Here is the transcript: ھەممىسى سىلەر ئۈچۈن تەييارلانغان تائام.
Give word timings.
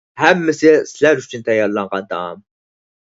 ھەممىسى 0.19 0.71
سىلەر 0.91 1.21
ئۈچۈن 1.23 1.45
تەييارلانغان 1.51 2.09
تائام. 2.15 2.43